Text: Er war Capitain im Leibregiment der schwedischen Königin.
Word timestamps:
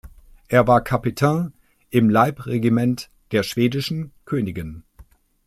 Er 0.47 0.65
war 0.65 0.83
Capitain 0.83 1.53
im 1.91 2.09
Leibregiment 2.09 3.11
der 3.33 3.43
schwedischen 3.43 4.11
Königin. 4.25 4.81